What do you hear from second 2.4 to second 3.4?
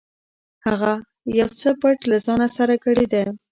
سره ګړېده.